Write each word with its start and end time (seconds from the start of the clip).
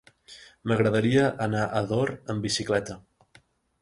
M'agradaria 0.69 1.27
anar 1.47 1.61
a 1.65 1.83
Ador 1.83 2.13
amb 2.35 2.47
bicicleta. 2.49 2.97